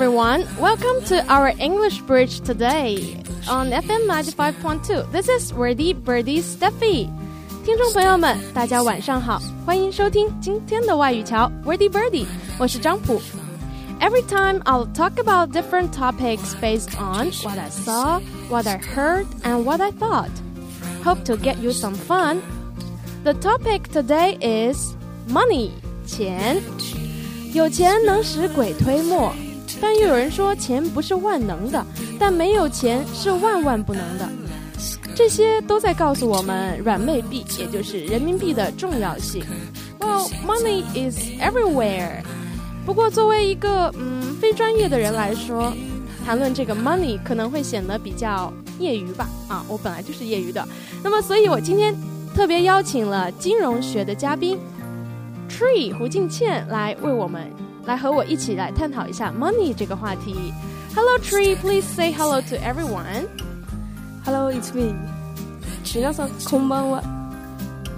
[0.00, 0.46] everyone.
[0.58, 5.12] Welcome to our English Bridge today on FM 95.2.
[5.12, 7.10] This is Wordy Birdie Steffi.
[7.62, 12.24] 听众朋友们，大家晚上好，欢迎收听今天的外语桥 Wordy Birdie，
[12.58, 13.20] 我是张普。
[14.00, 19.64] Every time I'll talk about different topics based on what I saw, what I heard, and
[19.64, 20.30] what I thought.
[21.04, 22.38] Hope to get you some fun.
[23.24, 24.94] The topic today is
[25.28, 25.72] money.
[26.06, 26.62] 钱，
[27.52, 29.34] 有钱能使鬼推磨，
[29.81, 31.85] 但又有人说钱不是万能的，
[32.19, 34.29] 但没有钱是万万不能的。
[35.15, 39.43] 这些都在告诉我们软妹币，也就是人民币的重要性。
[39.99, 42.21] Well, money is everywhere。
[42.85, 45.73] 不过作为一个嗯非专业的人来说，
[46.25, 49.27] 谈论这个 money 可能会显得比较业余吧。
[49.47, 50.65] 啊，我本来就是业余的。
[51.03, 51.95] 那么，所以我今天
[52.33, 54.57] 特别邀请了金融学的嘉宾。
[55.49, 57.51] Tree 胡静倩来为我们
[57.84, 60.52] 来和我一起来探讨一下 money 这个话题。
[60.94, 63.26] Hello Tree, please say hello to everyone.
[64.24, 64.94] Hello, it's me.
[65.84, 67.02] 皆さんこんばんは。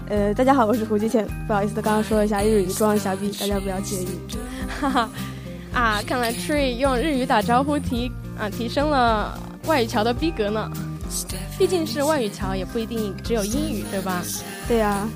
[0.08, 1.26] 呃，大家好，我是胡静倩。
[1.46, 4.08] 不好意思，刚刚说了一下日语，装一下逼，大家不要介意。
[4.80, 5.10] 哈 哈，
[5.72, 10.70] 啊，看来 Tree 用日语打招呼提啊提升了外语桥的逼格呢。
[11.58, 14.22] 毕竟是外语桥，也不一定只有英语，对吧？
[14.66, 15.08] 对呀。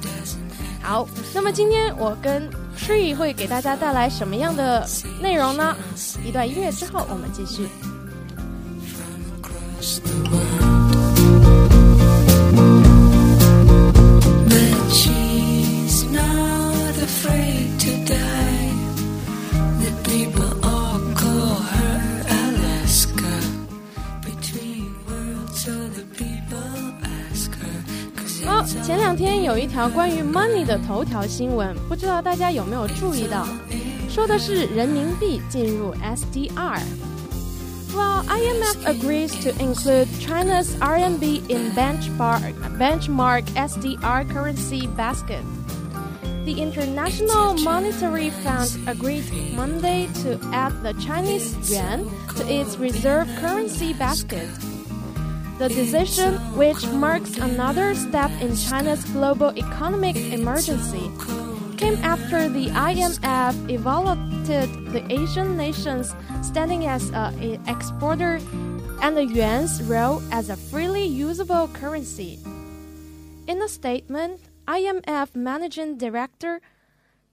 [0.82, 4.87] 好，那么今天我跟 Tree 会给大家带来什么样的
[5.19, 5.75] 内容呢？
[6.23, 7.67] 一段音乐之后，我们继续。
[29.16, 33.46] 天有一条关于 money 的头条新闻，不知道大家有没有注意到？
[34.10, 45.44] 说的是人民币进入 SDR。Well, IMF agrees to include China's RMB in benchmark benchmark SDR currency basket.
[46.44, 49.22] The International Monetary Fund agreed
[49.54, 54.48] Monday to add the Chinese yuan to its reserve currency basket.
[55.57, 61.09] The decision, which marks another step in China's global economic emergency,
[61.77, 66.13] came after the IMF evaluated the Asian nations
[66.43, 68.39] standing as an exporter
[69.01, 72.37] and the yuan's role as a freely usable currency.
[73.47, 76.61] In a statement, IMF Managing Director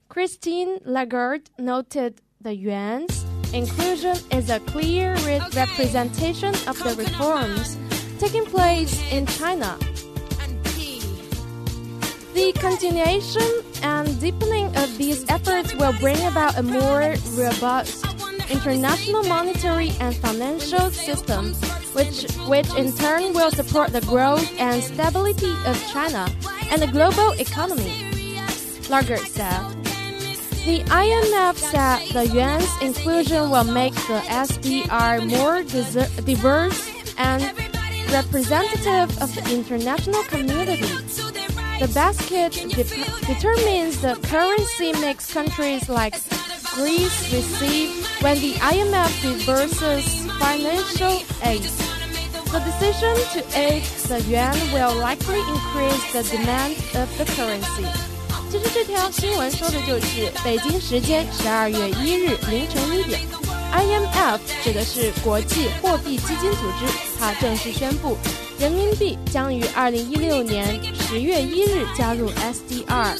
[0.09, 5.13] Christine Lagarde noted the yuan's inclusion is a clear
[5.53, 7.77] representation of the reforms
[8.19, 9.77] taking place in China.
[12.33, 18.05] The continuation and deepening of these efforts will bring about a more robust
[18.49, 21.53] international monetary and financial system,
[21.93, 26.27] which, which in turn will support the growth and stability of China
[26.69, 28.11] and the global economy.
[28.89, 29.61] Lagarde said.
[30.65, 35.61] The IMF said the yuan's inclusion will make the SDR more
[36.25, 37.43] diverse and
[38.14, 40.86] representative of the international community.
[41.80, 42.84] The basket de-
[43.26, 46.14] determines the currency mix countries like
[46.74, 51.62] Greece receive when the IMF reverses financial aid.
[52.52, 57.86] The decision to aid the yuan will likely increase the demand of the currency.
[58.50, 63.43] 其实这条新闻说的就是北京时间十二月一日凌晨一点。
[63.75, 66.85] IMF 指的是国际货币基金组织，
[67.19, 68.17] 它正式宣布，
[68.57, 73.17] 人民币将于二零一六年十月一日加入 SDR。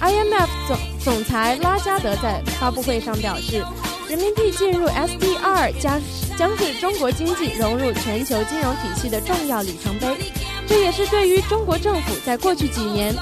[0.00, 3.64] IMF 总总裁拉加德在发布会上表示，
[4.08, 6.00] 人民币进入 SDR 将
[6.38, 10.06] 将是中国经济融入全球金融体系的重要里程碑，
[10.68, 13.12] 这也是对于中国政府在过去几年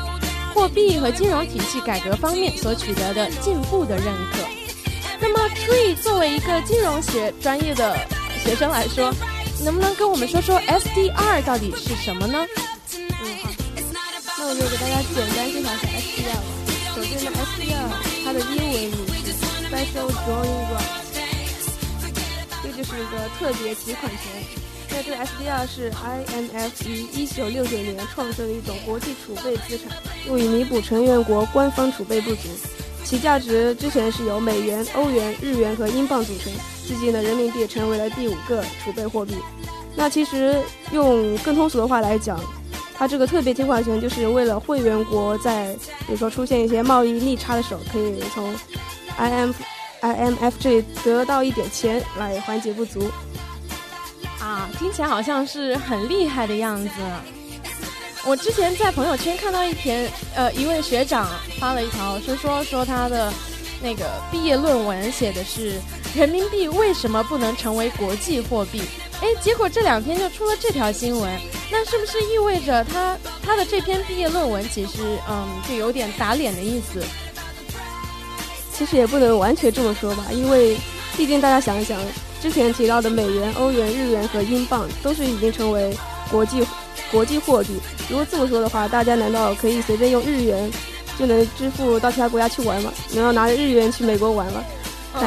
[0.52, 4.61] 货币和金融体系改革方面所取得的进步的认可。
[5.22, 7.96] 那么，Tree 作为一个金融学专业的
[8.44, 9.14] 学生来说，
[9.64, 12.44] 能不能跟我们说说 SDR 到底是什么呢？
[12.98, 13.50] 嗯，好，
[14.36, 16.42] 那我就给大家简单介绍一下 SDR 吧。
[16.96, 17.86] 首先呢，SDR
[18.24, 19.32] 它的英文名是
[19.70, 20.90] Special Drawing Right，
[22.64, 24.20] 这就是一个特别提款权。
[24.90, 29.96] 那这个 SDR 是 IMF 于一九六九年创设的一种国际储备资产，
[30.26, 32.48] 用以弥补成员国官方储备不足。
[33.04, 36.52] 其价值之前是由美元、欧元、日元和英镑组成，
[36.86, 39.34] 最近的人民币成为了第五个储备货币。
[39.94, 40.58] 那其实
[40.92, 42.40] 用更通俗的话来讲，
[42.94, 45.74] 它这个特别提款权就是为了会员国在
[46.06, 48.54] 比如说出现一些贸易逆差的时候，可以从
[49.18, 49.54] IMF
[50.00, 53.10] IMF 这里得到一点钱来缓解不足。
[54.40, 56.88] 啊，听起来好像是很厉害的样子。
[58.24, 61.28] 我之前在朋友圈看到一篇，呃，一位学长
[61.58, 63.32] 发了一条，是说说他的
[63.82, 65.80] 那个毕业论文写的是
[66.14, 68.80] 人民币为什么不能成为国际货币？
[69.20, 71.40] 哎，结果这两天就出了这条新闻，
[71.70, 77.02] 那是不是意味着他他的这篇毕业论文其实嗯就有点打脸的意思？
[78.72, 80.76] 其实也不能完全这么说吧，因为
[81.16, 81.98] 毕竟大家想一想。
[82.40, 85.96] 之前提到的美元、欧元、日元和英镑都是已经成为
[86.28, 86.60] 国际
[87.12, 87.78] 国际货币。
[88.08, 90.68] 如果这么说的话，大家难道可以随便用日元
[91.16, 92.92] 就能支付到其他国家去玩吗？
[93.14, 94.64] 难道拿着日元去美国玩吗？
[95.14, 95.20] 嗯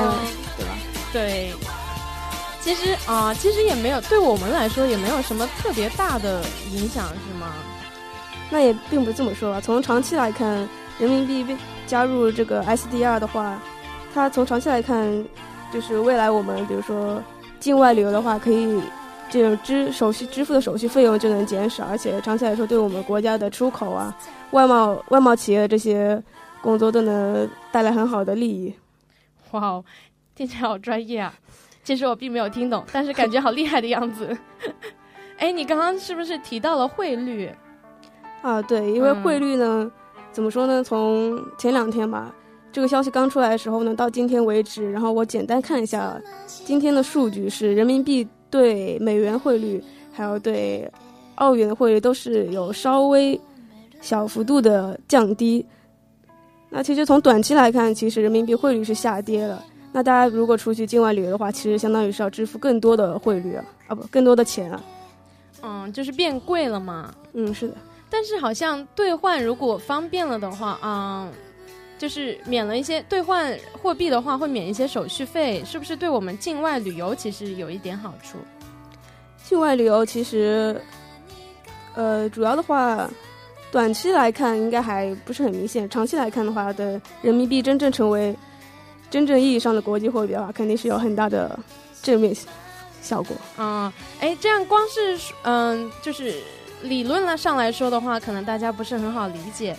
[0.58, 0.72] 对吧？
[1.14, 1.54] 对。
[2.62, 6.42] 其实啊，其实也没有，对我们来说也没有什么特别大的
[6.74, 7.54] 影响，是吗？
[8.50, 9.62] 那也并不是这么说吧。
[9.62, 10.68] 从长期来看，
[11.00, 11.56] 人民币被
[11.86, 13.62] 加入这个 SDR 的话，
[14.14, 15.26] 它从长期来看。
[15.74, 17.22] 就是未来我们比如说
[17.60, 18.80] 境外旅游的话，可以
[19.30, 24.16] 这种支手续支付的手续费用就能减少，而且长期来说对我们国家的出口啊、
[24.52, 26.22] 外贸外贸企业这些
[26.62, 28.74] 工作都能带来很好的利益。
[29.52, 29.86] 哇哦，
[30.36, 31.34] 听起来好专业啊！
[31.84, 34.36] 其实我并没有听懂，但是感觉好厉害的样子。
[35.38, 37.50] 哎，你刚刚是不是提到了汇率？
[38.42, 39.92] 啊，对，因为汇率呢，
[40.32, 40.84] 怎么说呢？
[40.84, 42.34] 从前两天吧。
[42.72, 50.90] 这个消息刚出来的时候呢，到今天为止，然后我简单看一下今天的数据是人民币对美元汇率，还有对
[51.36, 53.38] 澳元的汇率都是有稍微
[54.00, 55.66] 小幅度的降低。
[56.70, 59.62] 那其实从短期来看，其实人民币汇率是下跌了。
[59.92, 64.82] 那大家如果出去境外旅游的话，其实相当于是要支付更多的汇率啊，啊不，更多的钱啊。
[65.62, 67.14] 嗯，就是变贵了嘛。
[67.34, 67.76] 嗯，是的。
[68.10, 71.30] 但是好像兑换如果方便了的话，嗯。
[71.98, 78.38] 就是免了一些兑换货币的话，会免一些手续费，是不是对我们境外旅游其实有一点好处？
[79.46, 80.82] 境外旅游其实，
[81.94, 83.10] 呃，主要的话，
[83.72, 88.36] 短期来看应该还不是很明显，长期来看的话，等人民币真正成为
[89.10, 91.58] 真正意义上的国际货币的话，肯定是有很大的
[92.02, 92.36] 正面
[93.02, 93.38] 效果。
[93.58, 96.34] 嗯，哎，这样光是嗯，就是
[96.82, 99.78] 理论了上来说的话，可能大家不是很好理解。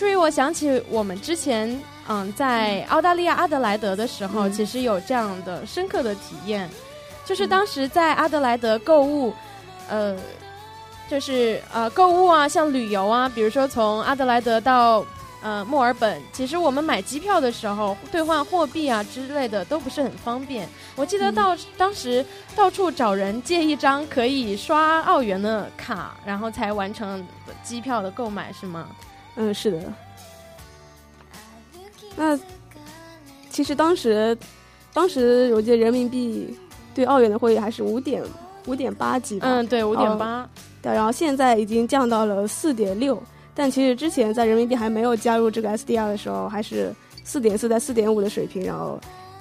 [0.00, 6.70] 所以我想起我们之前，嗯，在澳大利亚阿德莱德的时候，其实有这样的深刻的体验，
[7.22, 9.34] 就是当时在阿德莱德购物，
[9.90, 10.16] 呃，
[11.06, 15.04] 就是呃购物啊，像旅游啊，比如说从阿德莱德到
[15.42, 20.66] 呃墨尔本，其实我们买机票的时候兑换货币啊之类的都不是很方便。
[20.96, 22.24] 我记得到当时
[22.56, 27.22] 到处找人借一张可以刷澳元的卡，然后才完成
[27.62, 28.86] 机票的购买，是吗？
[29.36, 29.92] 嗯，是的。
[32.16, 32.38] 那
[33.48, 34.36] 其实当时，
[34.92, 36.56] 当时我记得人民币
[36.94, 38.22] 对澳元的汇率还是五点
[38.66, 39.46] 五点八几吧？
[39.48, 40.48] 嗯，对，五点八。
[40.82, 43.20] 对，然后现在已经降到了四点六。
[43.54, 46.94] 但其实之前在人民币还没有加入这个 SDR 的时候，还是
[47.24, 48.64] 四点四在四点五的水平。
[48.64, 48.98] 然后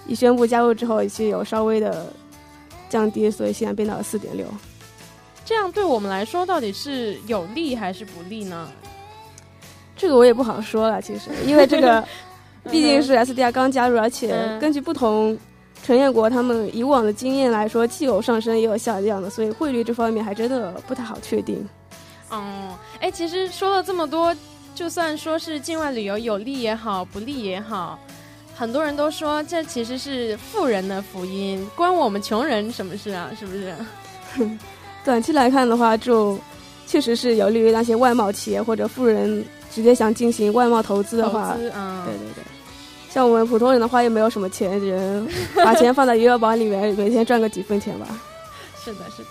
[0.07, 2.07] 一宣布加入之后，其实有稍微的
[2.89, 4.45] 降低，所以现在变到了四点六。
[5.45, 8.69] 这样对我们来说，到底是有利还是不利呢？
[9.99, 12.01] 这个我也不好说了，其实，因为这个
[12.71, 15.37] 毕竟是 SDR 刚加入，而且根据不同
[15.83, 21.67] 成员国他们以往的经验来说，既有上升也有下降的，所以汇率这方面还真的不太好确定。
[22.29, 24.33] 哦，哎，其实说了这么多，
[24.73, 27.99] 就算说是境外旅游有利也好，不利也好，
[28.55, 33.29] 很多人都说这其实是富人的福音，关我们穷人什么事啊？
[33.37, 33.75] 是不是？
[35.03, 36.39] 短期来看的话，就
[36.87, 39.43] 确实是有利于那些外贸企业或者富人。
[39.79, 41.71] 直接想进行外贸投资的话，对对
[42.35, 42.43] 对，
[43.09, 48.05] 像我们普通人的话，又没有什么钱，人把钱放在余额宝里面，每天赚个几分钱吧。
[48.83, 49.29] 是的，是的。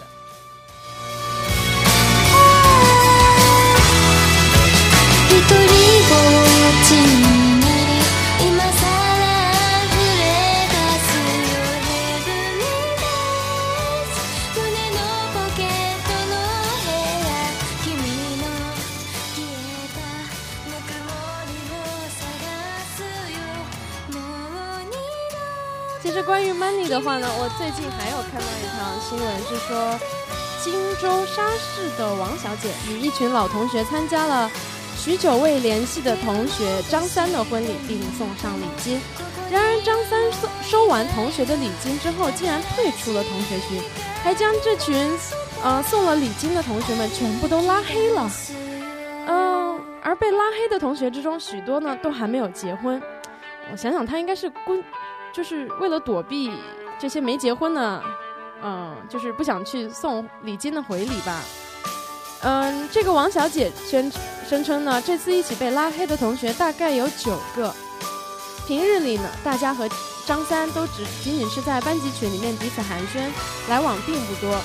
[26.89, 29.99] 的话呢，我最近还有看到一条新闻，是说
[30.63, 34.51] 荆州沙市的王小姐与一群老同学参加了
[34.97, 39.01] 许久未联系的同学张三的婚礼，并送上礼金。
[39.51, 43.83] 然而张三收收完同学的礼金之后，竟然退出了同学群，
[44.25, 44.97] 还将这群
[45.63, 48.31] 呃送了礼金的同学们全部都拉黑了。
[49.27, 53.01] 嗯，而被拉黑的同学之中，许多呢都还没有结婚。
[53.71, 54.83] 我想想，他应该是孤。
[55.31, 56.51] 就是为了躲避
[56.99, 58.03] 这些没结婚的，
[58.63, 61.41] 嗯，就是不想去送礼金的回礼吧。
[62.43, 64.11] 嗯，这个王小姐宣
[64.49, 67.75] 声称呢，这次一起被拉黑的同学大概有九个。
[68.67, 69.89] 平日里呢，大家和
[70.27, 73.31] 张三都只仅仅是在班级群里面彼此寒暄，
[73.69, 74.57] 来往并不多。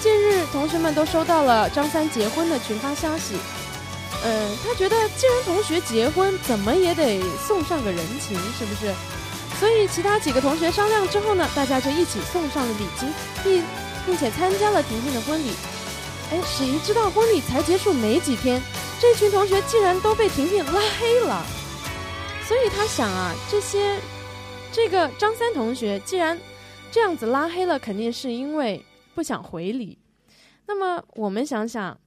[0.00, 3.36] 近日，同学们都收到了张三结婚的群发消息。
[4.24, 8.92] 嗯，他觉得既然同学结婚，怎么也得送上个人情，是不是？
[9.60, 13.12] 所以其他几个同学商量之后呢，大家就一起送上了礼金，
[13.44, 13.62] 并
[14.06, 15.50] 并且参加了婷婷的婚礼。
[16.32, 18.62] 哎，谁知道婚礼才结束没几天，
[18.98, 21.44] 这群同学竟然都被婷婷拉黑了。
[22.42, 23.98] 所以他想啊，这些
[24.72, 26.38] 这个张三同学既然
[26.90, 28.82] 这样子拉黑了，肯定是因为
[29.14, 29.98] 不想回礼。
[30.66, 31.98] 那么我们想想，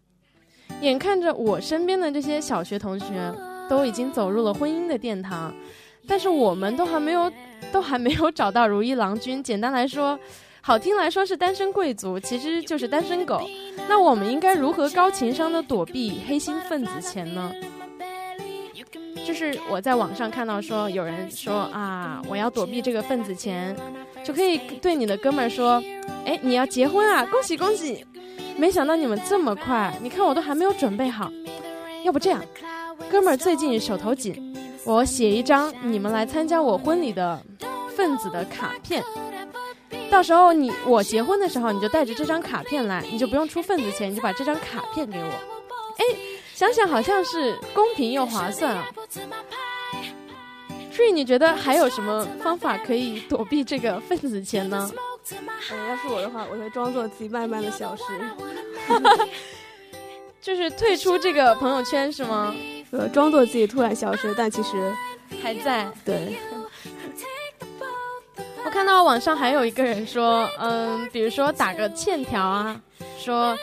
[0.81, 3.31] 眼看着我身边的这些小学同学
[3.69, 5.53] 都已经走入了婚姻的殿堂，
[6.07, 7.31] 但是我们都还没有
[7.71, 9.43] 都还没有找到如意郎君。
[9.43, 10.19] 简单来说。
[10.65, 13.41] 好听来说是单身贵族，其实就是单身狗。
[13.89, 17.51] 那我们应该如何高情商的躲避黑心分子钱呢？
[19.25, 23.75] 就是我在网上看到说，有人说啊，我要躲避这个分子钱，
[24.23, 25.83] 就可以对你的哥们儿说，
[26.23, 28.05] 哎，你要结婚啊，恭喜恭喜！
[28.55, 31.29] 没想到你们这么快，你看我都还没有准备好。
[32.05, 32.41] 要不这样，
[33.11, 34.52] 哥们儿最近手头紧，
[34.85, 37.41] 我写一张你们来参加我婚礼的
[37.95, 39.03] 份子的卡片。
[40.09, 45.29] 到时候你我结婚的时候，你就带着这张卡片来，你就不用出份子钱，你就把这张卡片给我。
[45.97, 46.03] 哎，
[46.53, 48.85] 想想好像是公平又划算啊。
[50.91, 54.91] 所以你觉得还有什么方法可以躲避这个份子钱呢？
[55.71, 58.03] 嗯，要是我的话，我会装作自己慢慢的消失，
[60.41, 62.53] 就是退出这个朋友圈是吗？
[62.93, 64.93] 呃，装作自己突然消失，但其实
[65.41, 65.91] 还在。
[66.05, 66.37] 对。
[68.63, 72.79] 我看到网上还有一个人说，嗯，比如说打个欠条啊，
[73.17, 73.57] 说，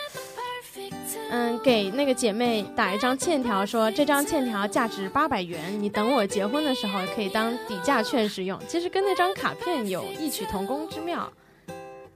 [1.31, 8.59] 嗯，给那个姐妹打一张欠条，说这张欠条价值八百元，你等我结婚的时候可以当抵价券使用。
[8.67, 11.33] 其实跟那张卡片有异曲同工之妙。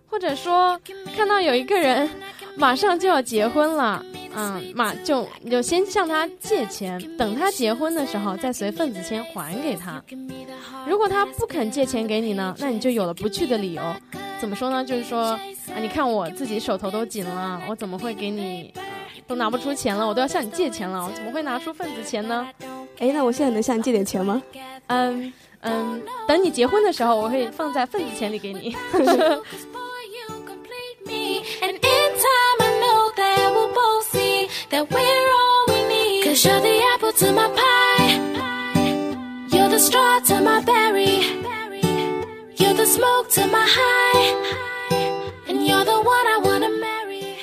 [0.06, 0.78] 或者说，
[1.16, 2.08] 看到有一个人
[2.56, 4.04] 马上就要结婚了。
[4.36, 10.02] 嗯，嘛就你就先向他借钱，等他结婚的时候再随份子钱还给他。
[10.86, 13.82] 如果他不肯借钱给你呢，那你就有了不去的理由。
[14.40, 14.84] 怎么说呢？
[14.84, 15.38] 就是说
[15.68, 18.74] 啊，你看我自己手头都紧了，我怎么会给你？
[19.26, 22.46] 都拿不出钱了，我都要向你借钱了，我怎么会拿出份子钱呢？
[22.98, 24.42] 哎，那我现在能向你借点钱吗？
[24.88, 28.76] 嗯嗯，等你结婚的时候，我会放在份子钱里给你。
[34.74, 36.24] that we're all we need.
[36.24, 38.10] Cause you're the apple to my pie.
[39.52, 41.22] You're the straw to my berry.
[42.56, 44.34] You're the smoke to my high.
[45.48, 47.38] And you're the one I wanna marry.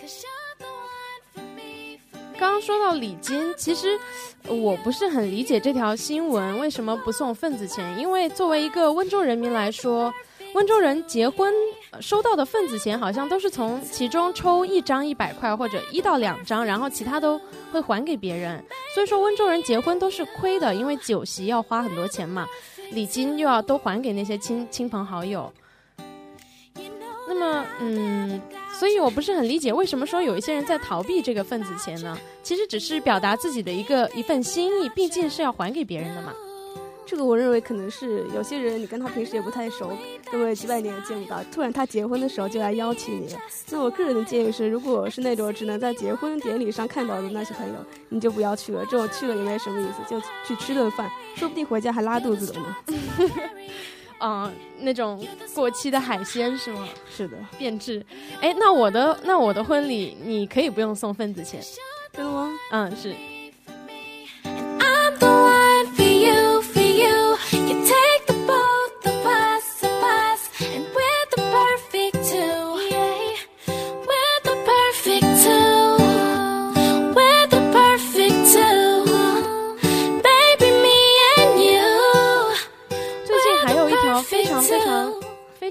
[0.00, 1.98] Cause you're the one for me.
[2.38, 3.98] 刚说到礼金，其实
[4.46, 10.14] 我不是很理解这条新闻为什么不送份子钱，因为作为一个温州人民来说，
[10.54, 11.52] 温州人结婚。
[12.00, 17.38] 收到的份子钱好像都是从其中抽一张一百块或者一到两张，然后其他都
[17.70, 18.64] 会还给别人。
[18.94, 22.46] 所以说温州人结婚都是亏的，因为酒席要花很多钱嘛，
[22.92, 25.52] 礼金又要都还给那些亲亲朋好友。
[27.28, 28.40] 那么，嗯，
[28.78, 32.16] 所以我不是很理解为什么说有一些人在逃避这个份子钱呢？
[32.42, 36.32] 其实只是表达自己的一个一份心意，毕竟是要还给别人的嘛。
[37.04, 39.88] 这个我认为可能是有些人，你跟他平时也不太熟，
[40.30, 43.38] 对不对几百年也见不到，突然他结婚的时候就来邀请你了。
[43.70, 47.74] 那我个人的建议是，如果是那种只能在结婚典礼上看到的那些朋友，
[48.08, 52.76] 你就不要去了，这种去了也没什么意思，就去吃顿饭，说不定回家还拉肚子了呢。
[54.24, 55.20] 嗯，那种
[55.52, 56.88] 过期的海鲜是吗？
[57.10, 58.04] 是的，变质。
[58.40, 61.60] 哎，那我的那我的婚礼你可以不用送份子钱，
[62.12, 62.48] 真的吗？
[62.70, 63.12] 嗯，是。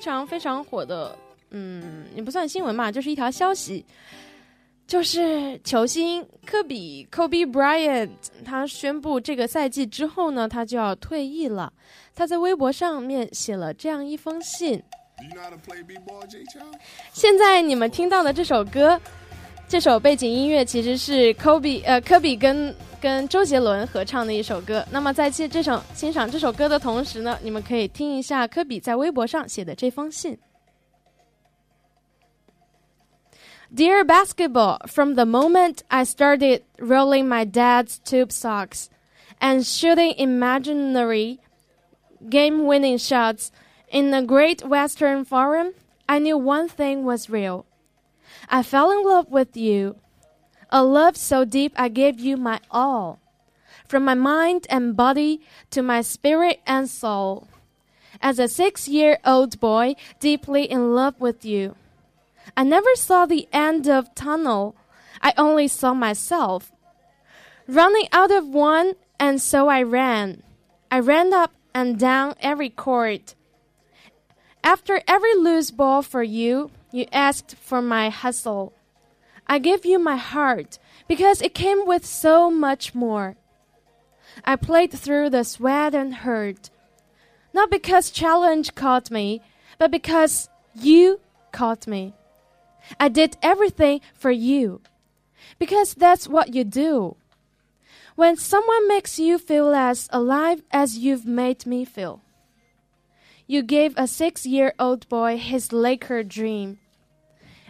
[0.01, 1.15] 常非常火的，
[1.51, 3.85] 嗯，也不算新闻嘛，就是一条消息，
[4.87, 8.09] 就是球星科比 Kobe Bryant
[8.43, 11.71] 他宣布这个赛季之后呢，他就要退役了。
[12.13, 14.83] 他在微博上面写了这样一封信。
[17.13, 18.99] 现在你们听到的这首歌，
[19.70, 24.86] 这首背景音乐其实是科比呃科比跟跟周杰伦合唱的一首歌。
[24.90, 30.38] 那么在这这首欣赏这首歌的同时呢，你们可以听一下科比在微博上写的这封信。
[33.74, 38.86] Dear basketball, from the moment I started rolling my dad's tube socks
[39.40, 41.38] and shooting imaginary
[42.30, 43.50] game winning shots
[43.90, 45.72] in the Great Western Forum,
[46.06, 47.66] I knew one thing was real.
[48.53, 49.95] I fell in love with you.
[50.69, 53.19] A love so deep I gave you my all.
[53.87, 55.39] From my mind and body
[55.69, 57.47] to my spirit and soul.
[58.21, 61.75] As a six year old boy, deeply in love with you.
[62.57, 64.75] I never saw the end of tunnel.
[65.21, 66.73] I only saw myself.
[67.67, 70.43] Running out of one, and so I ran.
[70.91, 73.33] I ran up and down every court.
[74.61, 78.73] After every loose ball for you, you asked for my hustle.
[79.47, 83.35] I gave you my heart because it came with so much more.
[84.45, 86.69] I played through the sweat and hurt.
[87.53, 89.41] Not because challenge caught me,
[89.77, 91.19] but because you
[91.51, 92.13] caught me.
[92.99, 94.81] I did everything for you.
[95.59, 97.17] Because that's what you do.
[98.15, 102.21] When someone makes you feel as alive as you've made me feel.
[103.47, 106.79] You gave a six year old boy his Laker dream.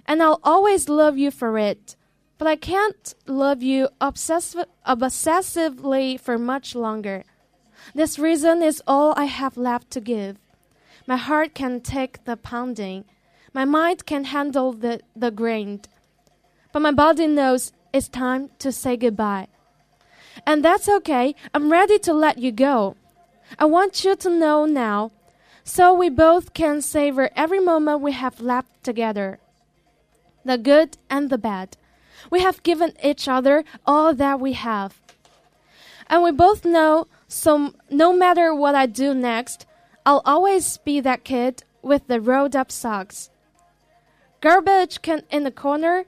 [0.06, 1.96] And I'll always love you for it.
[2.38, 7.24] But I can't love you obsessive, obsessively for much longer.
[7.94, 10.38] This reason is all I have left to give.
[11.06, 13.06] My heart can take the pounding.
[13.54, 15.88] My mind can handle the, the grind.
[16.72, 19.48] But my body knows it's time to say goodbye.
[20.48, 21.36] And that's okay.
[21.54, 22.96] I'm ready to let you go.
[23.60, 25.12] I want you to know now,
[25.66, 29.41] so we both can savor every moment we have left together.
[30.44, 31.78] The good and the bad.
[32.30, 35.02] We have given each other all that we have.
[36.08, 39.66] And we both know, so no matter what I do next,
[40.06, 43.30] I'll always be that kid with the rolled up socks.
[44.42, 46.06] Garbage can in the corner.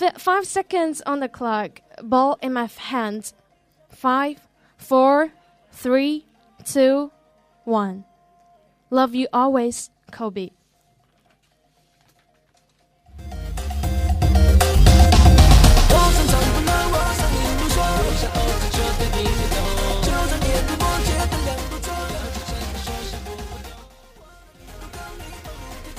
[0.00, 1.82] F- five seconds on the clock.
[2.02, 3.32] Ball in my hand.
[3.90, 4.40] Five,
[4.76, 5.32] four,
[5.70, 6.24] three,
[6.64, 7.12] two,
[7.64, 8.04] one.
[8.90, 10.50] Love you always, Kobe.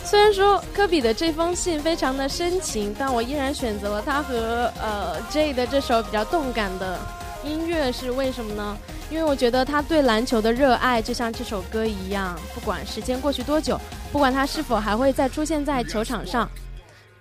[0.09, 6.99] 虽然说科比的这封信非常的深情，但我依然选择了他和呃 J 的这首比较动感的
[7.43, 8.75] 音乐，是为什么呢？
[9.11, 13.79] 因为我觉得他对篮球的热爱就像这首歌一样，不管时间过去多久，
[14.11, 16.49] 不管他是否还会再出现在球场上，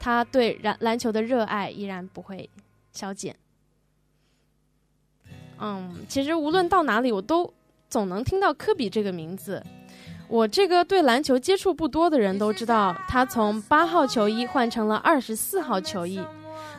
[0.00, 2.48] 他对篮篮球的热爱依然不会
[2.94, 3.36] 消减。
[5.58, 7.52] 嗯，其实无论到哪里，我都
[7.90, 9.62] 总能听到科比这个名字。
[10.28, 16.20] 我这个对篮球接触不多的人都知道，他从八号球衣换成了二十四号球衣。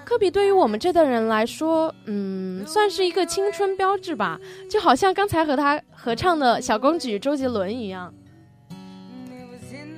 [0.06, 8.14] 科比对于我们这代人来说，嗯，算是一个青春标志吧，就好像刚才和他合唱的小公举周杰伦一样。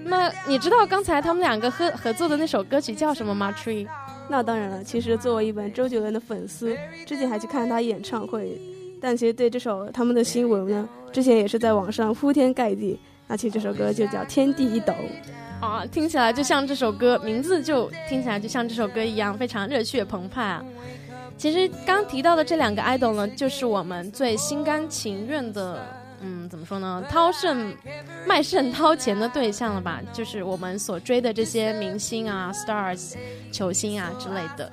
[0.04, 3.88] 那你知道刚才他们两个合合作的那首歌曲叫什么吗？Tree？
[4.30, 8.60] 那当然了，其实作为一本周杰伦的粉丝，之前还去看他演唱会，
[9.02, 13.00] 但其实对这首他们的新闻呢，之前也是在网上铺天盖地。
[13.32, 14.94] 而且这首歌就叫《天地一抖》，
[15.66, 20.62] 啊，听起来就像这首歌名字就听起来就像这首歌一样，非常热血澎湃啊！
[21.38, 25.82] 其实刚提到的这两个 idol 呢，就是我们最心甘情愿的，
[26.20, 27.02] 嗯，怎么说呢？
[27.10, 27.74] 掏肾、
[28.28, 30.02] 卖肾、掏钱的对象了吧？
[30.12, 33.14] 就是我们所追的这些明星啊、stars、
[33.50, 34.70] 球星啊之类的。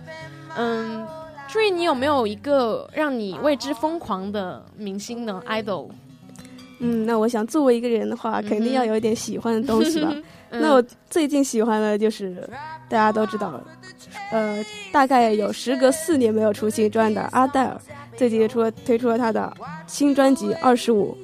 [0.56, 1.06] 嗯
[1.48, 5.90] ，Tree，你有没有一个让你为之疯狂的明星呢？idol？
[6.80, 10.14] 嗯，那我想作为一个人的话，肯定要有一点喜欢的东西吧。
[10.50, 12.48] 那我最近喜欢的就是
[12.88, 13.60] 大家都知道，
[14.32, 17.78] 呃，大概有时隔四年没有出新专的阿黛尔，
[18.16, 19.52] 最近出了推出了他的
[19.86, 21.14] 新专辑《二十五》。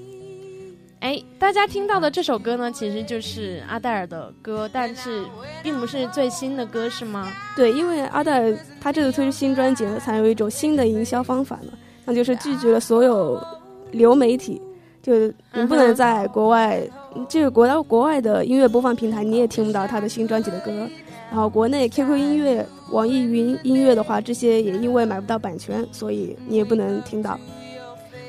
[1.01, 5.25] 哎，大家听到的这首歌呢，其实就是阿黛尔的歌，但是
[5.63, 7.33] 并不是最新的歌，是吗？
[7.57, 11.73] 对，因为阿黛尔她这次推出新专辑呢，采用一种新的营销方法呢，
[12.05, 13.43] 那就是拒绝了所有
[13.91, 14.61] 流媒体。
[15.05, 15.13] 就
[15.53, 16.81] 你不能在国外，
[17.29, 20.89] 就是国到国外的音乐播放平台，你也听不到他的新专辑的歌。
[21.31, 27.39] 然后国内 QQ 音乐、网易云音乐的话，这些也因为买不到版权，所以你也不能听到。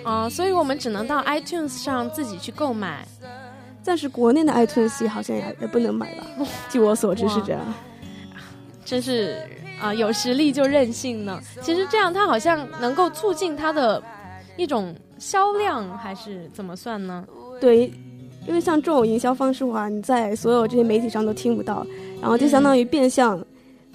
[0.04, 3.08] 啊，所以我们只能到 iTunes 上自己去购买。
[3.82, 6.26] 暂时国内的 iTunes 好像也也不能买吧？
[6.70, 7.62] 据我所知是这样。
[8.84, 9.38] 真是
[9.80, 11.40] 啊，有实力就任性呢。
[11.62, 14.02] 其实这样，他好像能够促进他的
[14.58, 17.26] 一种销量，还是怎么算呢？
[17.60, 17.92] 对，
[18.48, 21.86] 因为像这种营销方式的话，你在所有这些媒体上都听不到，
[22.22, 23.44] 然后就相当于变相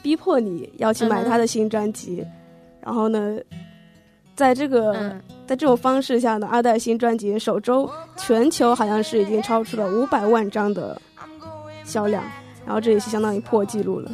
[0.03, 2.27] 逼迫你要去买他的新专辑。
[2.81, 3.39] 然后呢，
[4.35, 4.95] 在这个
[5.47, 11.01] 在这种方式下呢，阿黛新专辑首周全球好像是已经超出了五百万张的
[11.85, 12.25] 销量，
[12.65, 14.11] 然后这也是相当于破纪录了。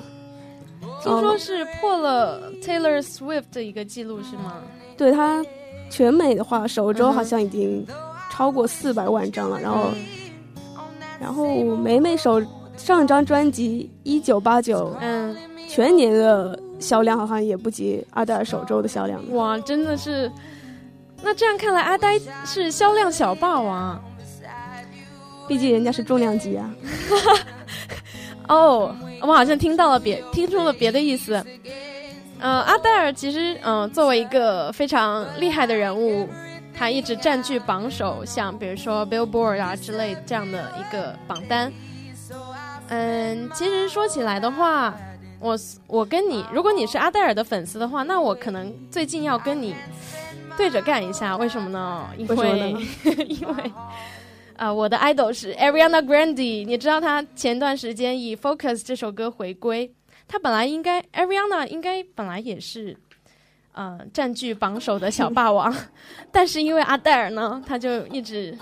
[1.02, 4.60] 听说是破了 Taylor Swift 的一个记录是吗？
[4.96, 5.44] 对他
[5.90, 7.86] 全美的话，首周好像已经
[8.30, 9.60] 超过四百万张了。
[9.60, 9.90] 然后，
[11.20, 12.42] 然后美美首
[12.76, 15.34] 上一张专辑一九八九，嗯，
[15.68, 19.20] 全年的销量好像也不及阿黛尔首周的销量。
[19.34, 20.30] 哇，真的是！
[21.22, 23.98] 那这样看来，阿呆是销量小霸王，
[25.48, 26.70] 毕竟人家是重量级啊。
[28.48, 31.42] 哦，我好像听到了别听出了别的意思。
[32.38, 36.28] 呃，阿黛尔其实嗯，作为一个非常厉害的人物，
[36.74, 41.72] 他一直占据榜首，像比如说 Billboard 啊之类这样的一个榜单。
[42.88, 44.94] 嗯，其实说起来的话，
[45.40, 49.74] 我我跟你，如果你是阿黛尔的粉丝的话，那我可能最近要跟你
[50.56, 51.36] 对着干一下。
[51.36, 52.06] 为什么呢？
[52.18, 52.76] 因为
[53.28, 53.72] 因为。
[54.56, 59.92] 啊，我的 idol 是 Ariana Grande，你知道她前段时间以 Focus 这首歌回归，
[60.28, 62.96] 她本来应该 Ariana 应该本来也是，
[63.72, 65.74] 呃，占据榜首的小霸王，
[66.32, 68.56] 但是因为阿黛尔呢，他就一直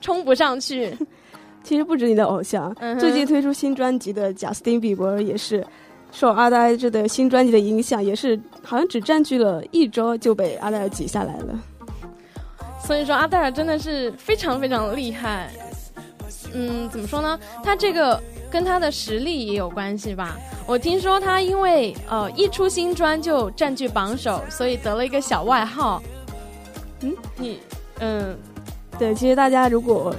[0.00, 0.96] 冲不上去。
[1.64, 5.66] 其实不止你的偶像，最近推出新专辑的贾斯汀比伯也是
[6.12, 11.58] 受阿黛尔这的新专辑的影响，也是好像只占据了一周就被阿黛尔挤下来了。
[12.80, 15.50] 所以说，阿黛尔真的是非常非常厉害。
[16.54, 17.38] 嗯，怎么说呢？
[17.62, 20.36] 他这个跟他的实力也有关系吧。
[20.66, 26.02] 我听说他因为呃一出新专就占据榜首，所以得了一个小外号。
[27.00, 27.58] 嗯，你
[28.00, 28.36] 嗯，
[28.98, 30.14] 对，其实大家如果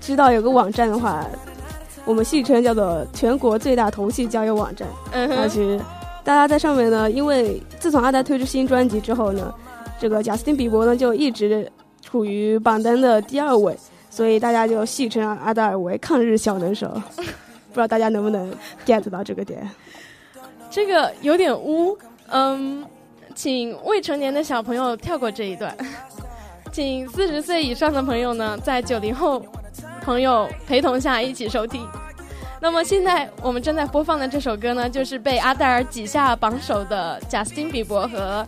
[0.00, 1.26] 知道有个网站的话，
[2.04, 4.88] 我们戏称叫做全国最大同性交友网站。
[5.12, 5.80] 嗯哼，其实
[6.24, 9.54] 大家在上面呢，因为自从阿呆推出新专辑之后呢，
[10.00, 11.70] 这个贾斯汀比伯呢就一直。
[12.02, 13.76] 处于榜单的第二位，
[14.08, 16.88] 所以大家就戏称阿黛尔为抗日小能手。
[17.76, 18.50] 不知道大家能不能
[18.86, 19.70] get 到这个点？
[20.70, 21.96] 这个有点污。
[22.28, 22.82] 嗯，
[23.34, 25.76] 请未成年的小朋友跳过这一段，
[26.72, 29.44] 请四十岁以上的朋友呢，在九零后
[30.00, 31.86] 朋友陪同下一起收听。
[32.62, 38.46] 那么现在我们正在播放的这首歌呢，就是被阿黛尔挤下榜首的贾斯汀比伯和。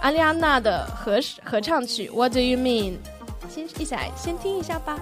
[0.00, 2.92] 阿丽安娜的合合唱曲《What Do You Mean》，
[3.48, 4.96] 先一起来先听一下吧。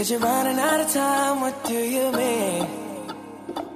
[0.00, 2.66] Said you're running out of time, what do you mean?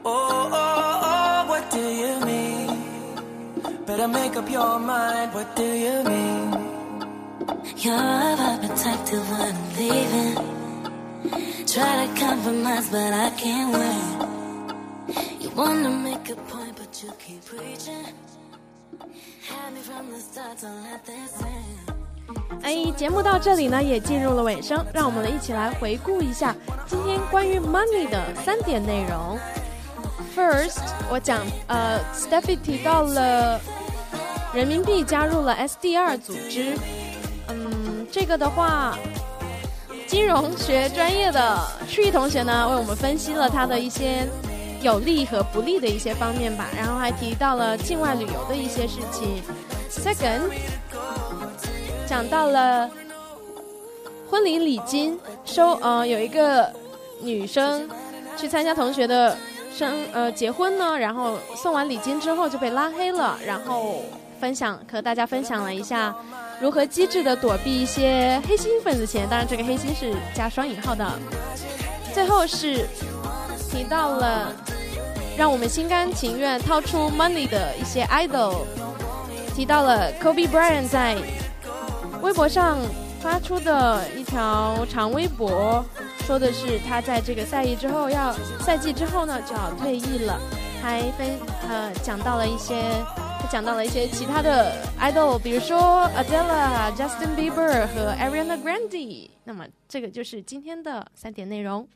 [0.06, 3.84] Oh, oh, oh, what do you mean?
[3.84, 6.73] Better make up your mind, what do you mean?
[7.84, 10.34] You're protective when I'm leaving.
[11.66, 14.00] Try to compromise, but I can't win.
[15.38, 18.06] You wanna make a point, but you keep preaching.
[19.46, 22.62] Had me from the start, don't let this in.
[22.62, 29.38] 哎，节目到这里呢，也进入了尾声，让我们一起来回顾一下今天关于 money 的三点内容。
[30.34, 33.60] First，我讲呃，Steffi 提到了
[34.54, 36.78] 人民币加入了 SDR 组织。
[38.14, 38.96] 这个的话，
[40.06, 44.24] 金融学专业的 Tree 同学呢，为我们分析了他的一些
[44.80, 49.42] 有利和不利的一些方面吧，然后还提到了境外旅游的一些事情。
[49.90, 50.42] Second，
[52.06, 52.88] 讲到了
[54.30, 56.72] 婚礼礼金收，呃，有一个
[57.20, 57.90] 女生
[58.36, 59.36] 去参加同学的。
[59.76, 64.04] 生呃结婚呢，然后送完礼金之后就被拉黑了，然后
[64.44, 66.14] 分享和大家分享了一下
[66.60, 71.18] 如何机智的躲避一些黑心份子钱，当然这个黑心是加双引号的。
[72.12, 72.86] 最后是
[73.70, 74.52] 提到了
[75.34, 78.66] 让我们心甘情愿掏出 money 的一些 idol，
[79.56, 81.16] 提到了 Kobe Bryant 在
[82.20, 82.76] 微博上
[83.22, 85.82] 发出的一条长微博。
[86.26, 90.38] 说的是他在这个赛季之后要赛季之后呢就要退役了，
[90.82, 91.30] 还分
[91.66, 92.82] 呃讲到了一些，
[93.50, 95.78] 讲到了一些其他的 idol，比如说
[96.16, 99.30] Adela、Justin Bieber 和 Ariana Grande。
[99.44, 101.86] 那么这个就是今天的三点内容。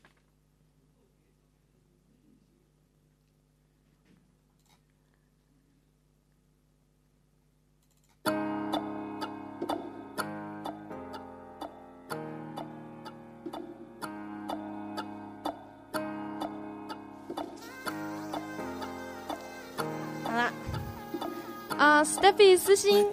[21.99, 23.05] 啊，Stephy 私心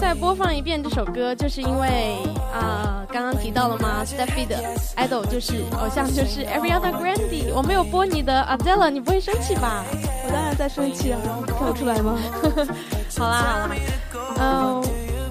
[0.00, 2.16] 再播放一遍这首歌，就是因为
[2.52, 4.56] 啊，刚刚提到了吗？Stephy 的
[4.96, 7.52] idol 就是偶像就是 Ariana Grande。
[7.54, 9.84] 我没有播你的 Adele，你不会生气吧？
[10.26, 12.18] 我当然在生气啊，跳出来吗？
[13.16, 13.70] 好 啦好啦，
[14.40, 14.84] 嗯，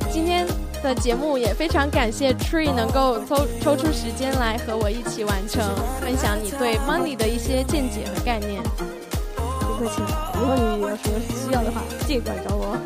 [0.09, 0.47] 今天
[0.81, 5.61] 的节目也非常感谢 Tree 能够抽抽出时间来和我一起完成
[5.99, 8.61] 分享你对 money 的一些见解和概念。
[9.82, 12.76] 不客气，以后你有什么需要的话，尽管找我。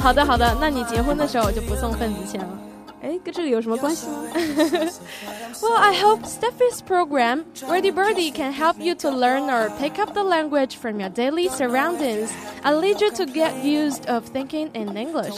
[0.00, 2.58] 好的，好的，那你结婚的时候我就不送份子钱了。
[3.02, 4.14] 哎，跟这个有什么关系吗？
[5.60, 10.14] Well, I hope Steffi's program, Birdie Birdie, can help you to learn or pick up
[10.14, 12.30] the language from your daily surroundings
[12.62, 15.34] and lead you to get used of thinking in English.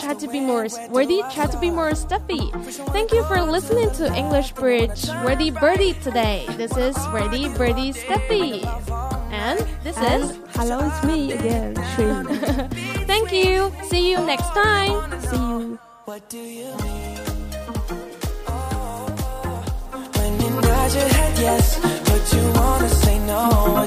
[0.00, 2.52] Try to be more worthy, try to be more Steffi.
[2.92, 6.46] Thank you for listening to English Bridge, Wordy Birdie today.
[6.56, 8.62] This is Wordy Birdie Steffi.
[9.43, 13.03] And this and is Hello, it's me again, Shree.
[13.11, 13.73] Thank you.
[13.89, 15.19] See you next time.
[15.19, 15.77] See you.
[16.05, 17.19] What do you mean?
[20.15, 21.77] When you nod your head yes,
[22.07, 23.83] but you wanna say no.